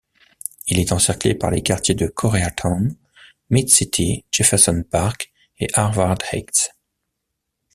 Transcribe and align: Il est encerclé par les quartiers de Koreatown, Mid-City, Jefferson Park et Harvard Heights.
Il 0.65 0.79
est 0.79 0.93
encerclé 0.93 1.35
par 1.35 1.51
les 1.51 1.61
quartiers 1.61 1.93
de 1.93 2.07
Koreatown, 2.07 2.95
Mid-City, 3.51 4.25
Jefferson 4.31 4.81
Park 4.89 5.31
et 5.59 5.67
Harvard 5.75 6.17
Heights. 6.33 6.71